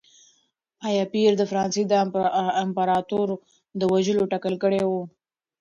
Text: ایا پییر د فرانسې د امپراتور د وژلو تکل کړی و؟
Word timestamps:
ایا 0.87 1.03
پییر 1.11 1.33
د 1.37 1.43
فرانسې 1.49 1.81
د 1.87 1.93
امپراتور 2.63 3.27
د 3.79 3.81
وژلو 3.93 4.23
تکل 4.33 4.55
کړی 4.63 4.81
و؟ 4.85 4.91